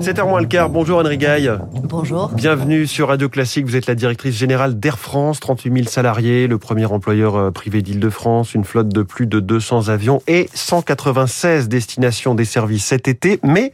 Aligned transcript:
C'est 0.00 0.18
moins 0.22 0.40
le 0.40 0.46
quart. 0.46 0.68
Bonjour 0.68 0.98
Henri 0.98 1.18
Gaille. 1.18 1.50
Bonjour. 1.84 2.30
Bienvenue 2.34 2.86
sur 2.86 3.08
Radio 3.08 3.28
Classique. 3.28 3.64
Vous 3.64 3.76
êtes 3.76 3.86
la 3.86 3.94
directrice 3.94 4.36
générale 4.36 4.78
d'Air 4.78 4.98
France, 4.98 5.40
38 5.40 5.72
000 5.72 5.86
salariés, 5.86 6.46
le 6.46 6.58
premier 6.58 6.86
employeur 6.86 7.36
euh, 7.36 7.50
privé 7.50 7.82
d'Île-de-France, 7.82 8.54
une 8.54 8.64
flotte 8.64 8.88
de 8.88 9.02
plus 9.02 9.26
de 9.26 9.40
200 9.40 9.88
avions 9.88 10.22
et 10.26 10.48
196 10.52 11.68
destinations 11.68 12.34
desservies 12.34 12.80
cet 12.80 13.08
été. 13.08 13.40
Mais 13.42 13.72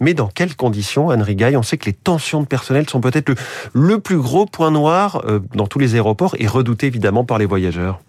mais 0.00 0.14
dans 0.14 0.28
quelles 0.28 0.54
conditions, 0.54 1.08
Henri 1.08 1.34
Gaille 1.34 1.56
On 1.56 1.62
sait 1.62 1.76
que 1.76 1.86
les 1.86 1.92
tensions 1.92 2.40
de 2.40 2.46
personnel 2.46 2.88
sont 2.88 3.00
peut-être 3.00 3.28
le, 3.30 3.34
le, 3.72 3.98
plus 3.98 4.18
gros 4.18 4.46
point 4.46 4.70
noir 4.70 5.22
euh, 5.26 5.40
dans 5.54 5.66
tous 5.66 5.80
les 5.80 5.96
aéroports 5.96 6.36
et 6.38 6.46
redouté 6.46 6.86
évidemment 6.86 7.24
par 7.24 7.38
les 7.38 7.46
voyageurs. 7.46 8.00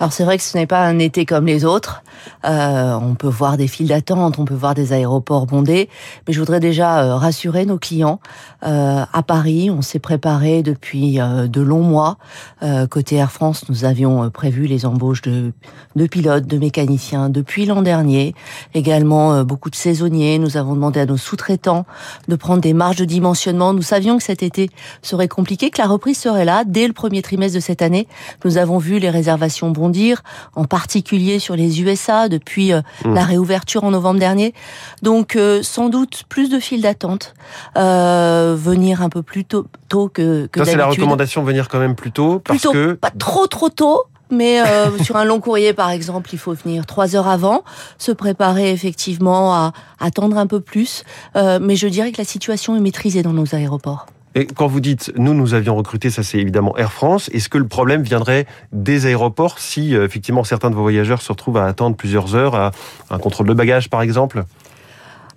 Alors 0.00 0.12
c'est 0.12 0.24
vrai 0.24 0.36
que 0.36 0.42
ce 0.42 0.56
n'est 0.56 0.66
pas 0.66 0.84
un 0.84 0.98
été 0.98 1.26
comme 1.26 1.46
les 1.46 1.64
autres. 1.64 2.02
Euh, 2.44 2.94
on 3.00 3.14
peut 3.14 3.28
voir 3.28 3.56
des 3.56 3.68
files 3.68 3.88
d'attente, 3.88 4.38
on 4.38 4.44
peut 4.44 4.54
voir 4.54 4.74
des 4.74 4.92
aéroports 4.92 5.46
bondés, 5.46 5.88
mais 6.26 6.32
je 6.32 6.40
voudrais 6.40 6.60
déjà 6.60 7.02
euh, 7.02 7.14
rassurer 7.16 7.66
nos 7.66 7.78
clients. 7.78 8.20
Euh, 8.64 9.04
à 9.12 9.22
Paris, 9.22 9.70
on 9.70 9.82
s'est 9.82 9.98
préparé 9.98 10.62
depuis 10.62 11.20
euh, 11.20 11.46
de 11.46 11.60
longs 11.60 11.82
mois. 11.82 12.18
Euh, 12.62 12.86
côté 12.86 13.16
Air 13.16 13.32
France, 13.32 13.68
nous 13.68 13.84
avions 13.84 14.30
prévu 14.30 14.66
les 14.66 14.86
embauches 14.86 15.22
de, 15.22 15.52
de 15.96 16.06
pilotes, 16.06 16.46
de 16.46 16.58
mécaniciens 16.58 17.28
depuis 17.28 17.66
l'an 17.66 17.82
dernier. 17.82 18.34
Également 18.74 19.44
beaucoup 19.44 19.70
de 19.70 19.76
saisonniers. 19.76 20.38
Nous 20.38 20.56
avons 20.56 20.74
demandé 20.74 21.00
à 21.00 21.06
nos 21.06 21.16
sous-traitants 21.16 21.86
de 22.28 22.36
prendre 22.36 22.60
des 22.60 22.72
marges 22.72 22.96
de 22.96 23.04
dimensionnement. 23.04 23.72
Nous 23.72 23.82
savions 23.82 24.18
que 24.18 24.24
cet 24.24 24.42
été 24.42 24.70
serait 25.02 25.28
compliqué, 25.28 25.70
que 25.70 25.80
la 25.80 25.88
reprise 25.88 26.18
serait 26.18 26.44
là 26.44 26.64
dès 26.66 26.86
le 26.86 26.92
premier 26.92 27.22
trimestre 27.22 27.56
de 27.56 27.60
cette 27.60 27.82
année. 27.82 28.06
Nous 28.44 28.58
avons 28.58 28.78
vu 28.78 28.98
les 28.98 29.10
réservations 29.10 29.70
bondir 29.82 29.92
dire, 29.92 30.22
en 30.54 30.64
particulier 30.64 31.38
sur 31.38 31.54
les 31.54 31.82
USA 31.82 32.28
depuis 32.28 32.72
euh, 32.72 32.80
mmh. 33.04 33.14
la 33.14 33.24
réouverture 33.24 33.84
en 33.84 33.90
novembre 33.90 34.18
dernier. 34.18 34.54
Donc 35.02 35.36
euh, 35.36 35.62
sans 35.62 35.88
doute 35.88 36.24
plus 36.28 36.48
de 36.48 36.58
files 36.58 36.82
d'attente, 36.82 37.34
euh, 37.76 38.56
venir 38.58 39.02
un 39.02 39.08
peu 39.08 39.22
plus 39.22 39.44
tôt, 39.44 39.66
tôt 39.88 40.08
que, 40.08 40.46
que 40.46 40.64
C'est 40.64 40.76
la 40.76 40.86
recommandation, 40.86 41.42
venir 41.42 41.68
quand 41.68 41.78
même 41.78 41.94
plus 41.94 42.12
tôt, 42.12 42.38
parce 42.38 42.62
que 42.62 42.92
pas 42.92 43.10
trop 43.10 43.46
trop 43.46 43.68
tôt. 43.68 44.04
Mais 44.30 44.62
euh, 44.62 44.96
sur 45.04 45.16
un 45.16 45.24
long 45.24 45.40
courrier, 45.40 45.74
par 45.74 45.90
exemple, 45.90 46.30
il 46.32 46.38
faut 46.38 46.54
venir 46.54 46.86
trois 46.86 47.14
heures 47.14 47.28
avant, 47.28 47.62
se 47.98 48.10
préparer 48.10 48.72
effectivement 48.72 49.54
à 49.54 49.72
attendre 50.00 50.38
un 50.38 50.46
peu 50.46 50.60
plus. 50.60 51.04
Euh, 51.36 51.58
mais 51.60 51.76
je 51.76 51.86
dirais 51.86 52.10
que 52.12 52.18
la 52.18 52.24
situation 52.24 52.74
est 52.74 52.80
maîtrisée 52.80 53.22
dans 53.22 53.34
nos 53.34 53.54
aéroports. 53.54 54.06
Et 54.34 54.46
quand 54.46 54.66
vous 54.66 54.80
dites 54.80 55.12
nous, 55.16 55.34
nous 55.34 55.54
avions 55.54 55.76
recruté, 55.76 56.10
ça 56.10 56.22
c'est 56.22 56.38
évidemment 56.38 56.76
Air 56.76 56.92
France, 56.92 57.28
est-ce 57.32 57.48
que 57.48 57.58
le 57.58 57.66
problème 57.66 58.02
viendrait 58.02 58.46
des 58.72 59.06
aéroports 59.06 59.58
si 59.58 59.94
euh, 59.94 60.04
effectivement 60.04 60.44
certains 60.44 60.70
de 60.70 60.74
vos 60.74 60.82
voyageurs 60.82 61.20
se 61.20 61.30
retrouvent 61.30 61.58
à 61.58 61.66
attendre 61.66 61.96
plusieurs 61.96 62.34
heures 62.34 62.54
à 62.54 62.72
un 63.10 63.18
contrôle 63.18 63.46
de 63.48 63.54
bagages 63.54 63.90
par 63.90 64.02
exemple? 64.02 64.44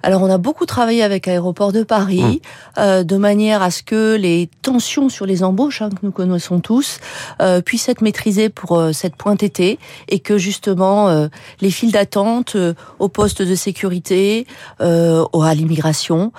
Alors 0.06 0.22
on 0.22 0.30
a 0.30 0.38
beaucoup 0.38 0.68
travaillé 0.68 1.02
avec 1.02 1.28
Aéroport 1.28 1.72
de 1.72 1.82
Paris, 1.82 2.22
mmh. 2.22 2.80
euh, 2.80 3.04
de 3.04 3.18
manière 3.18 3.64
à 3.64 3.72
ce 3.72 3.82
que 3.82 4.16
les 4.16 4.50
tensions 4.62 5.10
sur 5.10 5.26
les 5.26 5.44
embauches 5.44 5.82
hein, 5.82 5.90
que 5.90 6.04
nous 6.04 6.12
connaissons 6.12 6.60
tous 6.60 7.00
euh, 7.42 7.62
puissent 7.62 7.90
être 7.90 8.02
maîtrisées 8.02 8.50
pour 8.50 8.78
euh, 8.78 8.92
cette 8.92 9.16
pointe 9.16 9.42
été 9.42 9.80
et 10.08 10.20
que 10.20 10.38
justement 10.38 11.10
euh, 11.10 11.28
les 11.60 11.72
files 11.72 11.92
d'attente 11.92 12.56
euh, 12.56 12.76
au 13.00 13.10
poste 13.10 13.42
de 13.42 13.56
sécurité, 13.56 14.46
euh, 14.80 15.26
à 15.34 15.54
l'immigration 15.54 16.32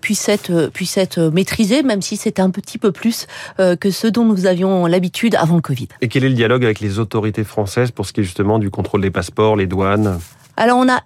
puissent 0.00 0.28
être 0.28 0.66
puissent 0.72 0.96
être 0.96 1.20
maîtrisées, 1.20 1.82
même 1.84 2.02
si 2.02 2.16
c'est 2.16 2.40
un 2.40 2.50
petit 2.50 2.78
peu 2.78 2.90
plus 2.90 3.26
que 3.58 3.90
ce 3.90 4.08
dont 4.08 4.24
nous 4.24 4.46
avions 4.46 4.86
l'habitude 4.86 5.36
avant 5.36 5.54
le 5.54 5.60
Covid. 5.60 5.88
Et 6.00 6.08
quel 6.08 6.24
est 6.24 6.28
le 6.28 6.34
dialogue 6.34 6.64
avec 6.64 6.80
les 6.80 6.98
autorités 6.98 7.44
françaises 7.44 7.92
pour 7.92 8.06
ce 8.06 8.12
qui 8.12 8.20
est 8.20 8.24
justement 8.24 8.58
du 8.58 8.70
contrôle 8.70 9.02
des 9.02 9.10
passeports, 9.12 9.54
les 9.54 9.66
douanes? 9.66 10.18
Alors 10.56 10.78
on 10.78 10.88
a 10.88 11.00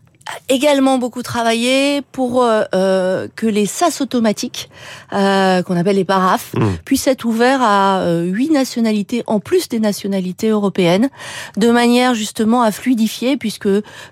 également 0.49 0.99
beaucoup 0.99 1.23
travaillé 1.23 2.03
pour 2.13 2.43
euh, 2.43 2.63
euh, 2.75 3.29
que 3.35 3.47
les 3.47 3.67
sas 3.67 4.01
automatiques, 4.01 4.71
euh, 5.13 5.63
qu'on 5.63 5.77
appelle 5.77 5.97
les 5.97 6.05
parafs, 6.05 6.53
mmh. 6.55 6.67
puissent 6.85 7.07
être 7.07 7.25
ouverts 7.25 7.63
à 7.63 8.01
euh, 8.01 8.25
huit 8.25 8.51
nationalités 8.51 9.23
en 9.27 9.41
plus 9.41 9.69
des 9.69 9.81
nationalités 9.81 10.49
européennes, 10.49 11.09
de 11.57 11.71
manière 11.71 12.15
justement 12.15 12.63
à 12.63 12.71
fluidifier, 12.71 13.37
puisque 13.37 13.69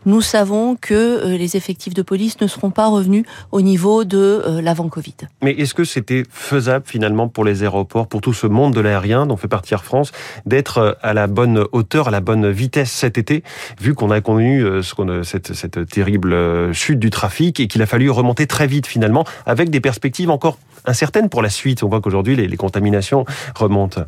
nous 0.07 0.21
savons 0.21 0.77
que 0.77 1.37
les 1.37 1.57
effectifs 1.57 1.95
de 1.95 2.03
police 2.03 2.41
ne 2.41 2.47
seront 2.47 2.71
pas 2.71 2.87
revenus 2.87 3.25
au 3.51 3.61
niveau 3.61 4.05
de 4.05 4.19
euh, 4.19 4.63
l'avant 4.63 4.89
Covid. 4.89 5.15
Mais 5.43 5.53
est-ce 5.53 5.75
que 5.75 5.85
c'était 5.85 6.25
faisable 6.31 6.85
finalement 6.87 7.29
pour 7.29 7.45
les 7.45 7.63
aéroports, 7.63 8.07
pour 8.07 8.21
tout 8.21 8.35
ce 8.35 8.47
monde 8.47 8.75
de 8.75 8.81
l'aérien 8.81 9.27
dont 9.27 9.37
fait 9.37 9.49
partie 9.49 9.75
Air 9.75 9.85
France, 9.85 10.13
d'être 10.47 10.99
à 11.03 11.15
la 11.15 11.27
bonne 11.27 11.65
hauteur, 11.73 12.09
à 12.09 12.11
la 12.11 12.21
bonne 12.21 12.51
vitesse 12.51 12.91
cet 12.91 13.19
été, 13.19 13.43
vu 13.81 13.95
qu'on 13.95 14.11
a 14.11 14.21
connu 14.21 14.63
ce 14.83 14.95
qu'on 14.95 15.23
cette, 15.23 15.55
cette 15.55 15.79
terrible 16.03 16.33
euh, 16.33 16.73
chute 16.73 16.99
du 16.99 17.11
trafic 17.11 17.61
et 17.61 17.69
qu'il 17.69 17.81
a 17.81 17.87
fallu 17.87 18.11
remonter 18.11 18.49
très 18.49 18.67
vite 18.67 18.89
finalement, 18.89 19.25
avec 19.47 19.71
des 19.71 19.81
perspectives 19.81 20.31
encore 20.31 20.59
incertaines 20.85 21.29
pour 21.29 21.43
la 21.43 21.49
suite. 21.49 21.85
On 21.85 21.89
voit 21.89 22.01
qu'aujourd'hui 22.01 22.35
les, 22.35 22.49
les 22.49 22.57
contaminations 22.57 23.25
remontent. 23.55 24.03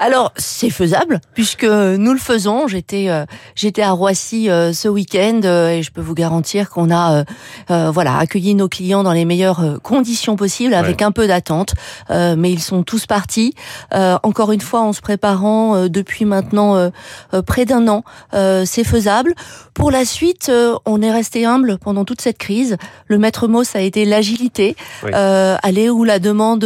Alors 0.00 0.32
c'est 0.36 0.70
faisable 0.70 1.20
puisque 1.34 1.64
nous 1.64 2.12
le 2.12 2.18
faisons. 2.18 2.68
J'étais 2.68 3.06
euh, 3.08 3.24
j'étais 3.54 3.82
à 3.82 3.90
Roissy 3.90 4.48
euh, 4.48 4.72
ce 4.72 4.88
week-end 4.88 5.40
euh, 5.44 5.70
et 5.70 5.82
je 5.82 5.90
peux 5.90 6.00
vous 6.00 6.14
garantir 6.14 6.70
qu'on 6.70 6.90
a 6.90 7.24
voilà 7.68 8.16
accueilli 8.18 8.54
nos 8.54 8.68
clients 8.68 9.02
dans 9.02 9.12
les 9.12 9.24
meilleures 9.24 9.80
conditions 9.82 10.36
possibles 10.36 10.74
avec 10.74 10.98
ouais. 10.98 11.04
un 11.04 11.10
peu 11.10 11.26
d'attente, 11.26 11.74
mais 12.10 12.50
ils 12.50 12.60
sont 12.60 12.82
tous 12.82 13.06
partis. 13.06 13.54
encore 13.92 14.52
une 14.52 14.60
fois 14.60 14.80
en 14.80 14.92
se 14.92 15.00
préparant 15.00 15.88
depuis 15.88 16.24
maintenant 16.24 16.90
près 17.46 17.64
d'un 17.64 17.88
an, 17.88 18.04
c'est 18.32 18.84
faisable. 18.84 19.34
Pour 19.74 19.90
la 19.90 20.04
suite, 20.04 20.50
on 20.86 21.02
est 21.02 21.10
resté 21.10 21.44
humble 21.44 21.78
pendant 21.78 22.04
toute 22.04 22.20
cette 22.20 22.38
crise. 22.38 22.76
Le 23.06 23.18
maître 23.18 23.48
mot 23.48 23.64
ça 23.64 23.80
a 23.80 23.82
été 23.82 24.04
l'agilité, 24.04 24.76
oui. 25.04 25.10
aller 25.12 25.90
où 25.90 26.04
la 26.04 26.18
demande 26.18 26.64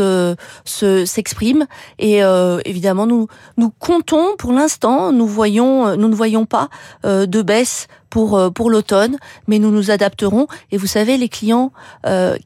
se 0.65 1.05
s'exprime 1.05 1.67
et 1.99 2.21
évidemment 2.65 3.07
nous 3.07 3.22
nous, 3.57 3.71
comptons 3.71 4.37
pour 4.39 4.53
l'instant, 4.53 5.13
nous 5.13 5.27
voyons, 5.27 5.87
euh, 5.87 5.97
nous 5.97 6.09
ne 6.09 6.15
voyons 6.15 6.47
pas 6.47 6.69
euh, 7.05 7.27
de 7.27 7.43
baisse 7.43 7.89
pour 8.13 8.37
euh, 8.37 8.51
pour 8.51 8.69
l'automne, 8.69 9.17
mais 9.49 9.59
nous 9.59 9.71
nous 9.71 9.91
adapterons. 9.91 10.47
Et 10.71 10.77
vous 10.77 10.87
savez, 10.87 11.17
les 11.17 11.31
clients, 11.31 11.73
euh, 12.07 12.37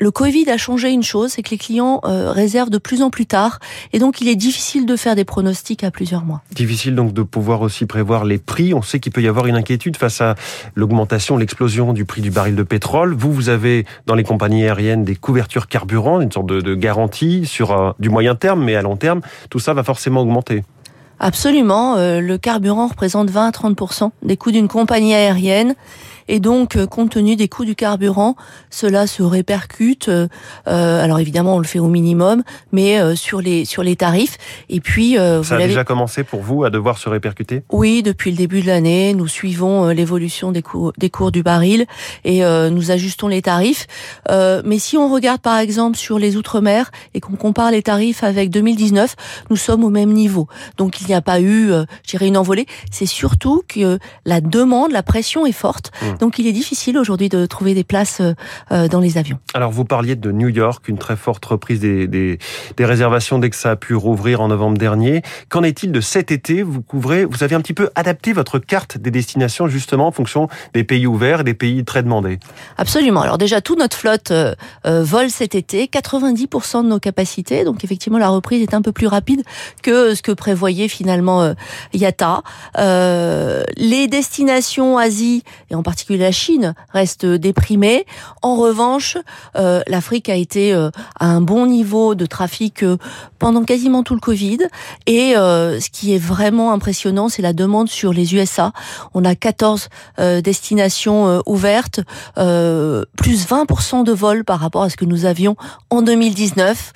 le 0.00 0.10
Covid 0.10 0.50
a 0.50 0.56
changé 0.56 0.90
une 0.90 1.04
chose, 1.04 1.30
c'est 1.30 1.42
que 1.42 1.50
les 1.50 1.58
clients 1.58 2.00
euh, 2.04 2.32
réservent 2.32 2.70
de 2.70 2.78
plus 2.78 3.02
en 3.02 3.10
plus 3.10 3.24
tard, 3.24 3.60
et 3.92 4.00
donc 4.00 4.20
il 4.20 4.26
est 4.26 4.34
difficile 4.34 4.84
de 4.84 4.96
faire 4.96 5.14
des 5.14 5.24
pronostics 5.24 5.84
à 5.84 5.92
plusieurs 5.92 6.24
mois. 6.24 6.42
Difficile 6.50 6.96
donc 6.96 7.12
de 7.12 7.22
pouvoir 7.22 7.60
aussi 7.60 7.86
prévoir 7.86 8.24
les 8.24 8.38
prix. 8.38 8.74
On 8.74 8.82
sait 8.82 8.98
qu'il 8.98 9.12
peut 9.12 9.22
y 9.22 9.28
avoir 9.28 9.46
une 9.46 9.54
inquiétude 9.54 9.96
face 9.96 10.20
à 10.20 10.34
l'augmentation, 10.74 11.36
l'explosion 11.36 11.92
du 11.92 12.04
prix 12.04 12.20
du 12.20 12.32
baril 12.32 12.56
de 12.56 12.64
pétrole. 12.64 13.14
Vous, 13.14 13.32
vous 13.32 13.48
avez 13.48 13.86
dans 14.06 14.16
les 14.16 14.24
compagnies 14.24 14.64
aériennes 14.64 15.04
des 15.04 15.14
couvertures 15.14 15.68
carburant, 15.68 16.20
une 16.20 16.32
sorte 16.32 16.46
de, 16.46 16.74
garantie 16.74 17.46
sur 17.46 17.70
euh, 17.70 17.92
du 18.00 18.08
moyen 18.08 18.34
terme, 18.34 18.64
mais 18.64 18.74
à 18.74 18.82
long 18.82 18.96
terme, 18.96 19.20
tout 19.50 19.60
ça 19.60 19.72
va 19.72 19.84
forcément 19.84 20.22
augmenter. 20.22 20.64
Absolument. 21.22 21.94
Euh, 21.98 22.20
le 22.20 22.36
carburant 22.36 22.88
représente 22.88 23.30
20 23.30 23.46
à 23.46 23.50
30% 23.50 24.10
des 24.22 24.36
coûts 24.36 24.50
d'une 24.50 24.66
compagnie 24.66 25.14
aérienne. 25.14 25.76
Et 26.28 26.40
donc, 26.40 26.76
euh, 26.76 26.86
compte 26.86 27.10
tenu 27.10 27.36
des 27.36 27.48
coûts 27.48 27.64
du 27.64 27.74
carburant, 27.74 28.36
cela 28.70 29.06
se 29.06 29.22
répercute. 29.22 30.08
Euh, 30.08 30.28
alors 30.66 31.18
évidemment, 31.18 31.56
on 31.56 31.58
le 31.58 31.66
fait 31.66 31.78
au 31.78 31.88
minimum, 31.88 32.42
mais 32.72 33.00
euh, 33.00 33.14
sur 33.14 33.40
les 33.40 33.64
sur 33.64 33.82
les 33.82 33.96
tarifs. 33.96 34.38
Et 34.68 34.80
puis, 34.80 35.18
euh, 35.18 35.42
ça 35.42 35.56
a 35.56 35.66
déjà 35.66 35.84
commencé 35.84 36.24
pour 36.24 36.42
vous 36.42 36.64
à 36.64 36.70
devoir 36.70 36.98
se 36.98 37.08
répercuter? 37.08 37.62
Oui, 37.70 38.02
depuis 38.02 38.30
le 38.30 38.36
début 38.36 38.62
de 38.62 38.66
l'année, 38.66 39.14
nous 39.14 39.28
suivons 39.28 39.86
euh, 39.86 39.92
l'évolution 39.92 40.52
des 40.52 40.62
cours 40.62 40.92
des 40.98 41.10
cours 41.10 41.32
du 41.32 41.42
baril 41.42 41.86
et 42.24 42.44
euh, 42.44 42.70
nous 42.70 42.90
ajustons 42.90 43.28
les 43.28 43.42
tarifs. 43.42 43.86
mais 44.28 44.78
si 44.78 44.96
on 44.96 45.12
regarde 45.12 45.40
par 45.40 45.58
exemple 45.58 45.96
sur 45.96 46.18
les 46.18 46.36
outre-mer 46.36 46.90
et 47.14 47.20
qu'on 47.20 47.36
compare 47.36 47.70
les 47.70 47.82
tarifs 47.82 48.24
avec 48.24 48.50
2019, 48.50 49.16
nous 49.50 49.56
sommes 49.56 49.84
au 49.84 49.90
même 49.90 50.12
niveau. 50.12 50.48
Donc 50.76 51.00
il 51.00 51.06
n'y 51.06 51.14
a 51.14 51.20
pas 51.22 51.40
eu, 51.40 51.68
je 51.68 52.08
dirais, 52.08 52.26
une 52.26 52.36
envolée. 52.36 52.66
C'est 52.90 53.06
surtout 53.06 53.62
que 53.68 53.98
la 54.24 54.40
demande, 54.40 54.92
la 54.92 55.02
pression 55.02 55.46
est 55.46 55.52
forte. 55.52 55.90
Mmh. 56.02 56.06
Donc 56.22 56.38
il 56.38 56.46
est 56.46 56.52
difficile 56.52 56.96
aujourd'hui 56.98 57.28
de 57.28 57.46
trouver 57.46 57.74
des 57.74 57.82
places 57.82 58.22
euh, 58.70 58.86
dans 58.86 59.00
les 59.00 59.18
avions. 59.18 59.40
Alors 59.54 59.72
vous 59.72 59.84
parliez 59.84 60.14
de 60.14 60.30
New 60.30 60.46
York, 60.46 60.86
une 60.86 60.96
très 60.96 61.16
forte 61.16 61.44
reprise 61.44 61.80
des, 61.80 62.06
des, 62.06 62.38
des 62.76 62.84
réservations 62.84 63.40
dès 63.40 63.50
que 63.50 63.56
ça 63.56 63.72
a 63.72 63.76
pu 63.76 63.96
rouvrir 63.96 64.40
en 64.40 64.46
novembre 64.46 64.78
dernier. 64.78 65.22
Qu'en 65.48 65.64
est-il 65.64 65.90
de 65.90 66.00
cet 66.00 66.30
été? 66.30 66.62
Vous 66.62 66.80
couvrez, 66.80 67.24
vous 67.24 67.42
avez 67.42 67.56
un 67.56 67.60
petit 67.60 67.74
peu 67.74 67.90
adapté 67.96 68.32
votre 68.32 68.60
carte 68.60 68.98
des 68.98 69.10
destinations 69.10 69.66
justement 69.66 70.06
en 70.06 70.12
fonction 70.12 70.46
des 70.74 70.84
pays 70.84 71.08
ouverts 71.08 71.40
et 71.40 71.44
des 71.44 71.54
pays 71.54 71.84
très 71.84 72.04
demandés. 72.04 72.38
Absolument. 72.78 73.22
Alors 73.22 73.36
déjà 73.36 73.60
toute 73.60 73.80
notre 73.80 73.96
flotte 73.96 74.30
euh, 74.30 74.54
euh, 74.86 75.02
vole 75.02 75.28
cet 75.28 75.56
été, 75.56 75.86
90% 75.86 76.84
de 76.84 76.88
nos 76.88 77.00
capacités. 77.00 77.64
Donc 77.64 77.82
effectivement 77.82 78.18
la 78.18 78.28
reprise 78.28 78.62
est 78.62 78.74
un 78.74 78.82
peu 78.82 78.92
plus 78.92 79.08
rapide 79.08 79.42
que 79.82 80.14
ce 80.14 80.22
que 80.22 80.30
prévoyait 80.30 80.86
finalement 80.86 81.42
euh, 81.42 81.54
IATA. 81.94 82.44
Euh, 82.78 83.64
les 83.76 84.06
destinations 84.06 84.98
Asie 84.98 85.42
et 85.68 85.74
en 85.74 85.82
particulier 85.82 86.01
particulier 86.02 86.24
la 86.24 86.32
Chine, 86.32 86.74
reste 86.92 87.24
déprimée. 87.24 88.06
En 88.42 88.56
revanche, 88.56 89.16
l'Afrique 89.54 90.28
a 90.28 90.34
été 90.34 90.72
à 90.72 90.90
un 91.26 91.40
bon 91.40 91.66
niveau 91.66 92.16
de 92.16 92.26
trafic 92.26 92.84
pendant 93.38 93.62
quasiment 93.62 94.02
tout 94.02 94.14
le 94.14 94.20
Covid. 94.20 94.58
Et 95.06 95.34
ce 95.34 95.90
qui 95.90 96.12
est 96.12 96.18
vraiment 96.18 96.72
impressionnant, 96.72 97.28
c'est 97.28 97.42
la 97.42 97.52
demande 97.52 97.88
sur 97.88 98.12
les 98.12 98.34
USA. 98.34 98.72
On 99.14 99.24
a 99.24 99.36
14 99.36 99.88
destinations 100.42 101.40
ouvertes, 101.46 102.00
plus 102.34 103.46
20% 103.46 104.04
de 104.04 104.12
vols 104.12 104.44
par 104.44 104.58
rapport 104.58 104.82
à 104.82 104.90
ce 104.90 104.96
que 104.96 105.04
nous 105.04 105.24
avions 105.24 105.56
en 105.90 106.02
2019 106.02 106.92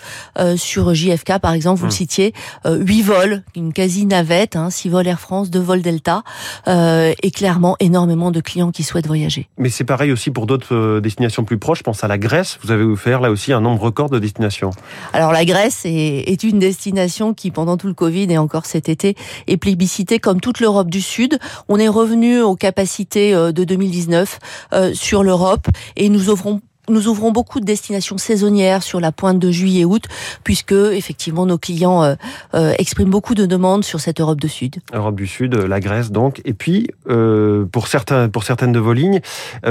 sur 0.56 0.94
JFK 0.94 1.38
par 1.38 1.53
exemple. 1.53 1.79
Vous 1.79 1.87
le 1.87 1.91
hmm. 1.91 1.93
citiez, 1.93 2.35
8 2.64 3.03
vols, 3.03 3.43
une 3.55 3.73
quasi 3.73 4.06
navette, 4.06 4.56
hein, 4.56 4.70
6 4.70 4.88
vols 4.88 5.06
Air 5.06 5.20
France, 5.20 5.50
2 5.50 5.61
vols 5.61 5.82
Delta, 5.82 6.25
euh, 6.67 7.12
et 7.23 7.31
clairement 7.31 7.76
énormément 7.81 8.31
de 8.31 8.41
clients 8.41 8.70
qui 8.70 8.82
souhaitent 8.82 8.95
voyager. 9.04 9.48
Mais 9.58 9.69
c'est 9.69 9.84
pareil 9.84 10.12
aussi 10.12 10.31
pour 10.31 10.46
d'autres 10.46 10.75
euh, 10.75 11.00
destinations 11.00 11.44
plus 11.44 11.58
proches. 11.58 11.78
Je 11.78 11.82
pense 11.82 12.02
à 12.04 12.08
la 12.08 12.16
Grèce. 12.16 12.58
Vous 12.62 12.70
avez 12.70 12.84
offert 12.84 13.20
là 13.20 13.31
aussi 13.31 13.52
un 13.52 13.60
nombre 13.60 13.82
record 13.82 14.08
de 14.08 14.19
destinations. 14.19 14.70
Alors 15.12 15.32
la 15.32 15.44
Grèce 15.44 15.82
est, 15.84 16.31
est 16.31 16.43
une 16.43 16.58
destination 16.58 17.34
qui, 17.34 17.50
pendant 17.50 17.76
tout 17.76 17.88
le 17.88 17.94
Covid 17.94 18.32
et 18.32 18.38
encore 18.38 18.64
cet 18.66 18.88
été, 18.88 19.14
est 19.46 19.58
plébiscitée 19.58 20.19
comme 20.19 20.40
toute 20.40 20.60
l'Europe 20.60 20.88
du 20.88 21.02
Sud. 21.02 21.38
On 21.69 21.78
est 21.78 21.88
revenu 21.88 22.40
aux 22.40 22.56
capacités 22.56 23.34
euh, 23.34 23.52
de 23.52 23.64
2019 23.64 24.38
euh, 24.72 24.94
sur 24.94 25.22
l'Europe 25.22 25.66
et 25.96 26.08
nous 26.08 26.31
offrons 26.31 26.60
nous 26.88 27.08
ouvrons 27.08 27.32
beaucoup 27.32 27.60
de 27.60 27.64
destinations 27.64 28.18
saisonnières 28.18 28.82
sur 28.82 29.00
la 29.00 29.12
pointe 29.12 29.38
de 29.38 29.50
juillet-août, 29.50 30.04
puisque 30.44 30.72
effectivement 30.72 31.46
nos 31.46 31.58
clients 31.58 32.02
euh, 32.02 32.14
euh, 32.54 32.72
expriment 32.78 33.10
beaucoup 33.10 33.34
de 33.34 33.46
demandes 33.46 33.84
sur 33.84 34.00
cette 34.00 34.20
Europe 34.20 34.40
du 34.40 34.48
Sud. 34.48 34.76
Europe 34.92 35.16
du 35.16 35.26
Sud, 35.26 35.54
la 35.54 35.80
Grèce 35.80 36.10
donc, 36.10 36.40
et 36.44 36.54
puis 36.54 36.88
euh, 37.08 37.64
pour 37.66 37.88
certains, 37.88 38.28
pour 38.28 38.44
certaines 38.44 38.72
de 38.72 38.78
vos 38.78 38.92
lignes, 38.92 39.20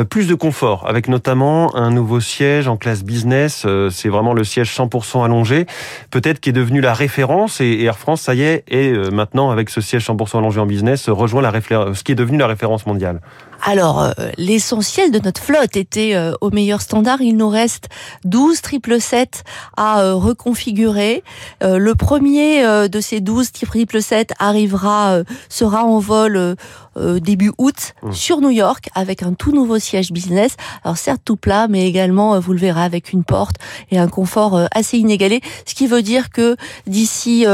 plus 0.10 0.28
de 0.28 0.36
confort, 0.36 0.86
avec 0.88 1.08
notamment 1.08 1.76
un 1.76 1.92
nouveau 1.92 2.20
siège 2.20 2.68
en 2.68 2.78
classe 2.78 3.04
business. 3.04 3.66
c'est 3.92 4.10
vraiment 4.10 4.34
le 4.34 4.44
siège 4.44 4.76
100% 4.76 5.24
allongé, 5.24 5.66
peut-être 6.12 6.40
qui 6.40 6.50
est 6.50 6.54
devenu 6.54 6.82
la 6.82 6.94
référence. 6.94 7.62
Et, 7.62 7.84
Air 7.84 7.98
France, 7.98 8.22
ça 8.22 8.36
y 8.36 8.42
est, 8.42 8.64
et 8.68 8.92
maintenant 9.12 9.52
avec 9.52 9.70
ce 9.70 9.82
siège 9.82 10.08
100% 10.08 10.40
allongé 10.40 10.60
en 10.60 10.66
business, 10.66 11.10
rejoint 11.10 11.42
la 11.42 11.52
ce 11.94 12.04
qui 12.04 12.12
est 12.12 12.16
devenu 12.16 12.38
la 12.38 12.48
référence 12.48 12.86
mondiale. 12.86 13.22
Alors, 13.64 14.02
euh, 14.02 14.12
l'essentiel 14.38 15.12
de 15.12 15.20
notre 15.20 15.42
flotte 15.42 15.76
était 15.76 16.14
euh, 16.16 16.34
au 16.42 16.52
meilleur 16.52 16.82
standard. 16.82 17.05
Il 17.22 17.38
nous 17.38 17.50
reste 17.50 17.90
12 18.24 18.62
7 19.00 19.44
à 19.78 20.02
euh, 20.02 20.16
reconfigurer. 20.16 21.24
le 21.62 21.94
premier 21.94 22.64
de 22.90 23.00
ces 23.00 23.22
12 23.22 23.52
7 24.00 24.34
arrivera, 24.40 25.20
sera 25.50 25.86
en 25.86 26.00
vol 26.00 26.56
début 26.96 27.52
août 27.58 27.94
mmh. 28.04 28.12
sur 28.14 28.42
New 28.42 28.50
York 28.50 28.90
avec 28.96 29.24
un 29.24 29.34
tout 29.34 29.52
nouveau 29.52 29.80
siège 29.80 30.12
business. 30.12 30.56
Alors 30.84 30.98
certes 30.98 31.22
tout 31.26 31.36
plat, 31.36 31.68
mais 31.68 31.88
également, 31.88 32.40
vous 32.40 32.54
le 32.54 32.60
verrez, 32.60 32.82
avec 32.82 33.12
une 33.12 33.24
porte 33.24 33.58
et 33.92 33.98
un 33.98 34.08
confort 34.08 34.68
assez 34.72 34.98
inégalé. 34.98 35.42
Ce 35.66 35.76
qui 35.76 35.88
veut 35.88 36.02
dire 36.02 36.30
que 36.30 36.56
d'ici, 36.88 37.46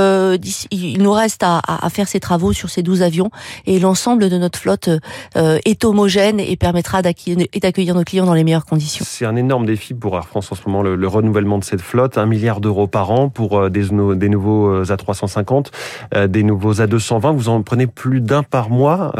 il 0.72 1.02
nous 1.02 1.12
reste 1.12 1.44
à, 1.44 1.62
à, 1.68 1.90
faire 1.90 2.08
ces 2.08 2.20
travaux 2.20 2.54
sur 2.54 2.70
ces 2.70 2.84
12 2.84 3.02
avions 3.02 3.32
et 3.66 3.80
l'ensemble 3.80 4.30
de 4.30 4.38
notre 4.38 4.60
flotte 4.60 4.90
est 5.36 5.86
homogène 5.86 6.40
et 6.40 6.56
permettra 6.58 7.02
d'accueillir 7.02 7.96
nos 7.96 8.04
clients 8.04 8.26
dans 8.26 8.34
les 8.34 8.44
meilleures 8.44 8.66
conditions. 8.66 9.06
C'est 9.08 9.26
un 9.26 9.36
énorme 9.42 9.66
défi 9.66 9.94
pour 9.94 10.16
Air 10.16 10.28
France 10.28 10.52
en 10.52 10.56
ce 10.56 10.62
moment, 10.68 10.82
le, 10.82 11.08
renouvellement 11.08 11.58
de 11.58 11.64
cette 11.64 11.82
flotte. 11.82 12.18
Un 12.18 12.26
milliard 12.26 12.62
d'euros 12.62 12.88
par 12.88 13.12
an 13.12 13.30
pour 13.30 13.60
euh, 13.60 13.70
des, 13.70 13.90
nouveaux 14.30 14.70
euh, 14.70 14.86
A350, 14.86 15.68
euh, 16.16 16.28
des 16.28 16.44
nouveaux 16.44 16.76
A220. 16.76 17.36
Vous 17.36 17.50
en 17.50 17.62
prenez 17.62 17.88
plus 17.88 18.22
d'un 18.22 18.44
par 18.44 18.70
mois, 18.70 19.14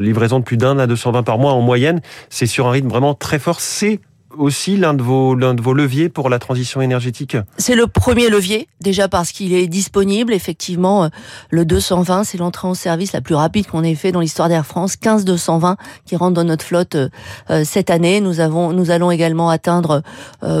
livraison 0.00 0.38
de 0.38 0.44
plus 0.44 0.56
d'un 0.56 0.76
A220 0.76 1.24
par 1.24 1.38
mois 1.38 1.52
en 1.52 1.60
moyenne. 1.60 2.00
C'est 2.28 2.46
sur 2.46 2.68
un 2.68 2.70
rythme 2.70 2.88
vraiment 2.88 3.14
très 3.14 3.38
fort. 3.38 3.60
C'est 3.60 4.00
aussi 4.38 4.76
l'un 4.76 4.94
de 4.94 5.02
vos 5.02 5.34
l'un 5.34 5.54
de 5.54 5.62
vos 5.62 5.72
leviers 5.72 6.08
pour 6.08 6.28
la 6.28 6.38
transition 6.38 6.80
énergétique 6.80 7.36
C'est 7.58 7.74
le 7.74 7.86
premier 7.86 8.30
levier 8.30 8.68
déjà 8.80 9.08
parce 9.08 9.32
qu'il 9.32 9.52
est 9.52 9.66
disponible 9.66 10.32
effectivement 10.32 11.04
euh, 11.04 11.08
le 11.50 11.64
220 11.64 12.24
c'est 12.24 12.38
l'entrée 12.38 12.68
en 12.68 12.74
service 12.74 13.12
la 13.12 13.20
plus 13.20 13.34
rapide 13.34 13.66
qu'on 13.66 13.82
ait 13.82 13.94
fait 13.94 14.12
dans 14.12 14.20
l'histoire 14.20 14.48
d'Air 14.48 14.64
France. 14.64 14.96
15 14.96 15.24
220 15.24 15.76
qui 16.04 16.16
rentrent 16.16 16.34
dans 16.34 16.44
notre 16.44 16.64
flotte 16.64 16.94
euh, 16.94 17.08
euh, 17.50 17.62
cette 17.64 17.90
année. 17.90 18.20
Nous 18.20 18.40
avons 18.40 18.72
nous 18.72 18.90
allons 18.90 19.10
également 19.10 19.50
atteindre 19.50 20.02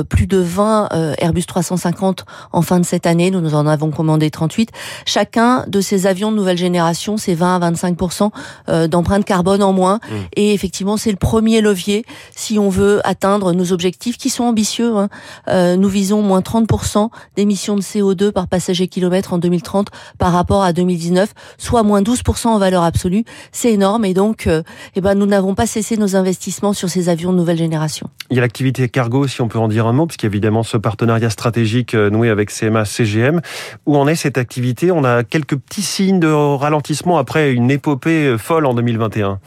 plus 0.08 0.26
de 0.26 0.38
20 0.38 0.88
Airbus 1.18 1.44
350 1.44 2.24
en 2.52 2.62
fin 2.62 2.80
de 2.80 2.84
cette 2.84 3.06
année. 3.06 3.30
Nous 3.30 3.40
nous 3.40 3.54
en 3.54 3.66
avons 3.66 3.90
commandé 3.90 4.30
38 4.30 4.70
chacun 5.06 5.64
de 5.66 5.80
ces 5.80 6.06
avions 6.06 6.30
de 6.30 6.36
nouvelle 6.36 6.58
génération 6.58 7.16
c'est 7.16 7.34
20 7.34 7.56
à 7.56 7.58
25 7.58 8.88
d'empreinte 8.88 9.24
carbone 9.24 9.62
en 9.62 9.72
moins. 9.72 9.98
Mmh. 9.98 10.14
et 10.36 10.54
effectivement 10.54 10.96
c'est 10.96 11.10
le 11.10 11.16
premier 11.16 11.60
levier 11.60 12.04
si 12.34 12.58
on 12.58 12.68
veut 12.68 13.00
atteindre 13.04 13.52
nos 13.52 13.67
objectifs 13.72 14.16
qui 14.18 14.30
sont 14.30 14.44
ambitieux. 14.44 14.96
Hein. 14.96 15.08
Euh, 15.48 15.76
nous 15.76 15.88
visons 15.88 16.22
moins 16.22 16.40
30% 16.40 17.10
d'émissions 17.36 17.76
de 17.76 17.82
CO2 17.82 18.32
par 18.32 18.48
passager 18.48 18.88
kilomètre 18.88 19.32
en 19.32 19.38
2030 19.38 19.88
par 20.18 20.32
rapport 20.32 20.62
à 20.62 20.72
2019, 20.72 21.32
soit 21.58 21.82
moins 21.82 22.02
12% 22.02 22.48
en 22.48 22.58
valeur 22.58 22.82
absolue. 22.82 23.24
C'est 23.52 23.72
énorme 23.72 24.04
et 24.04 24.14
donc, 24.14 24.46
euh, 24.46 24.62
eh 24.94 25.00
ben, 25.00 25.14
nous 25.14 25.26
n'avons 25.26 25.54
pas 25.54 25.66
cessé 25.66 25.96
nos 25.96 26.16
investissements 26.16 26.72
sur 26.72 26.88
ces 26.88 27.08
avions 27.08 27.32
de 27.32 27.38
nouvelle 27.38 27.58
génération. 27.58 28.08
Il 28.30 28.36
y 28.36 28.38
a 28.38 28.42
l'activité 28.42 28.88
cargo, 28.88 29.26
si 29.26 29.40
on 29.40 29.48
peut 29.48 29.58
en 29.58 29.68
dire 29.68 29.86
un 29.86 29.92
mot, 29.92 30.06
puisqu'il 30.06 30.26
y 30.26 30.28
a 30.28 30.32
évidemment 30.32 30.62
ce 30.62 30.76
partenariat 30.76 31.30
stratégique 31.30 31.94
euh, 31.94 32.10
noué 32.10 32.28
avec 32.30 32.50
CMA 32.50 32.84
CGM. 32.84 33.40
Où 33.86 33.96
en 33.96 34.06
est 34.06 34.14
cette 34.14 34.38
activité? 34.38 34.92
On 34.92 35.04
a 35.04 35.24
quelques 35.24 35.56
petits 35.56 35.82
signes 35.82 36.20
de 36.20 36.28
ralentissement 36.28 37.18
après 37.18 37.52
une 37.52 37.70
épopée 37.70 38.36
folle 38.38 38.66
en 38.66 38.74
2021. 38.74 39.40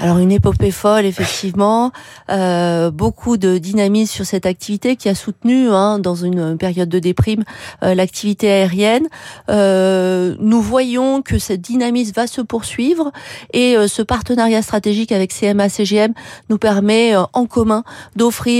Alors 0.00 0.18
une 0.18 0.30
épopée 0.30 0.70
folle, 0.70 1.06
effectivement. 1.06 1.90
Euh, 2.30 2.90
beaucoup 2.90 3.36
de 3.36 3.57
dynamisme 3.58 4.12
sur 4.12 4.26
cette 4.26 4.46
activité 4.46 4.96
qui 4.96 5.08
a 5.08 5.14
soutenu, 5.14 5.68
hein, 5.68 5.98
dans 5.98 6.14
une 6.14 6.56
période 6.56 6.88
de 6.88 6.98
déprime, 6.98 7.44
euh, 7.82 7.94
l'activité 7.94 8.50
aérienne. 8.50 9.08
Euh, 9.50 10.34
nous 10.40 10.60
voyons 10.60 11.22
que 11.22 11.38
cette 11.38 11.60
dynamisme 11.60 12.12
va 12.14 12.26
se 12.26 12.40
poursuivre 12.40 13.12
et 13.52 13.76
euh, 13.76 13.88
ce 13.88 14.02
partenariat 14.02 14.62
stratégique 14.62 15.12
avec 15.12 15.32
CMA 15.32 15.68
CGM 15.68 16.12
nous 16.48 16.58
permet 16.58 17.14
euh, 17.14 17.22
en 17.32 17.46
commun 17.46 17.84
d'offrir 18.16 18.58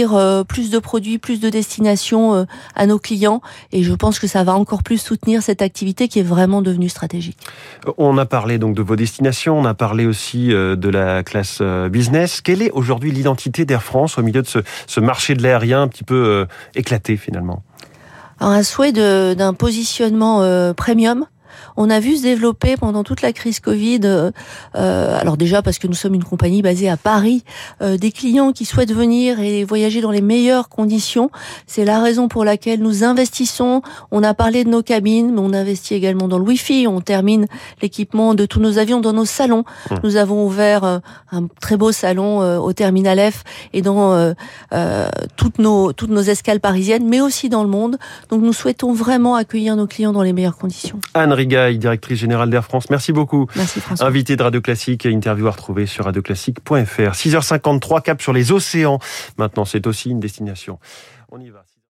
plus 0.49 0.71
de 0.71 0.79
produits, 0.79 1.19
plus 1.19 1.41
de 1.41 1.51
destinations 1.51 2.47
à 2.75 2.87
nos 2.87 2.99
clients. 2.99 3.41
Et 3.73 3.83
je 3.83 3.93
pense 3.93 4.19
que 4.19 4.27
ça 4.27 4.45
va 4.45 4.55
encore 4.55 4.83
plus 4.83 4.99
soutenir 4.99 5.43
cette 5.43 5.63
activité 5.63 6.09
qui 6.09 6.19
est 6.19 6.25
vraiment 6.25 6.63
devenue 6.63 6.89
stratégique. 6.89 7.39
On 7.97 8.17
a 8.19 8.27
parlé 8.27 8.59
donc 8.59 8.75
de 8.75 8.83
vos 8.83 8.97
destinations, 8.97 9.59
on 9.59 9.65
a 9.65 9.75
parlé 9.75 10.07
aussi 10.07 10.49
de 10.49 10.89
la 10.89 11.23
classe 11.23 11.63
business. 11.91 12.41
Quelle 12.41 12.63
est 12.63 12.71
aujourd'hui 12.71 13.11
l'identité 13.11 13.65
d'Air 13.65 13.83
France 13.83 14.19
au 14.19 14.23
milieu 14.23 14.43
de 14.43 14.47
ce, 14.47 14.59
marché 15.01 15.35
de 15.35 15.43
l'aérien 15.43 15.83
un 15.83 15.89
petit 15.89 16.05
peu 16.05 16.15
euh, 16.15 16.47
éclaté 16.75 17.17
finalement. 17.17 17.63
Un 18.41 18.63
souhait 18.63 18.93
d'un 18.93 19.55
positionnement 19.55 20.43
euh, 20.43 20.73
premium? 20.73 21.27
On 21.77 21.91
a 21.91 22.01
vu 22.01 22.17
se 22.17 22.23
développer 22.23 22.77
pendant 22.77 23.05
toute 23.05 23.23
la 23.23 23.33
crise 23.33 23.61
Covid, 23.61 24.01
euh, 24.05 24.31
euh, 24.77 25.19
alors 25.19 25.37
déjà 25.37 25.63
parce 25.63 25.79
que 25.79 25.87
nous 25.87 25.95
sommes 25.95 26.15
une 26.15 26.25
compagnie 26.25 26.63
basée 26.63 26.89
à 26.89 26.97
Paris, 26.97 27.45
euh, 27.83 27.97
des 27.97 28.13
clients 28.13 28.53
qui 28.53 28.65
souhaitent 28.65 28.93
venir 28.93 29.41
et 29.41 29.65
voyager 29.65 30.01
dans 30.01 30.11
les 30.11 30.21
meilleures 30.21 30.69
conditions. 30.69 31.31
C'est 31.67 31.85
la 31.85 32.01
raison 32.01 32.29
pour 32.29 32.45
laquelle 32.45 32.81
nous 32.81 33.05
investissons. 33.05 33.83
On 34.11 34.23
a 34.23 34.35
parlé 34.35 34.65
de 34.65 34.71
nos 34.71 34.83
cabines, 34.83 35.33
mais 35.33 35.41
on 35.41 35.53
investit 35.53 35.95
également 35.95 36.29
dans 36.29 36.39
le 36.39 36.45
Wi-Fi. 36.45 36.87
On 36.87 37.01
termine 37.01 37.47
l'équipement 37.83 38.35
de 38.35 38.47
tous 38.47 38.61
nos 38.61 38.79
avions 38.79 39.01
dans 39.01 39.13
nos 39.13 39.25
salons. 39.25 39.65
Mmh. 39.91 39.95
Nous 40.05 40.17
avons 40.17 40.47
ouvert 40.47 41.01
un 41.33 41.47
très 41.61 41.77
beau 41.77 41.93
salon 41.93 42.59
au 42.59 42.73
Terminal 42.73 43.19
F 43.33 43.45
et 43.73 43.83
dans 43.83 44.35
toutes 45.37 45.59
nos 45.59 45.93
toutes 45.93 46.11
nos 46.11 46.23
escales 46.23 46.61
parisiennes, 46.61 47.07
mais 47.07 47.21
aussi 47.21 47.49
dans 47.49 47.63
le 47.63 47.69
monde. 47.69 47.99
Donc 48.31 48.43
nous 48.43 48.53
souhaitons 48.53 48.93
vraiment 48.93 49.35
accueillir 49.35 49.77
nos 49.77 49.87
clients 49.87 50.13
dans 50.13 50.23
les 50.23 50.33
meilleures 50.33 50.57
conditions. 50.57 51.01
Anne 51.15 51.33
directrice 51.47 52.19
générale 52.19 52.51
d'Air 52.51 52.65
France. 52.65 52.91
Merci 52.91 53.13
beaucoup. 53.13 53.47
Merci 53.57 53.81
François. 53.81 54.07
Invité 54.07 54.37
de 54.37 54.43
Radio 54.43 54.61
Classique, 54.61 55.07
interview 55.07 55.47
à 55.47 55.51
retrouver 55.51 55.87
sur 55.87 56.05
radioclassique.fr. 56.05 57.13
6h53, 57.13 58.03
cap 58.03 58.23
sur 58.23 58.33
les 58.33 58.53
océans. 58.53 58.99
Maintenant, 59.37 59.65
c'est 59.65 59.87
aussi 59.87 60.11
une 60.11 60.21
destination. 60.21 60.79
On 61.31 61.41
y 61.41 61.51
va. 61.51 61.65